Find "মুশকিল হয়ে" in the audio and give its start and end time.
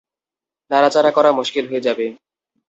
1.31-1.85